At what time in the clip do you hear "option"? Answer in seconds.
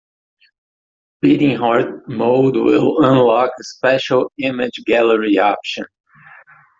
5.37-5.85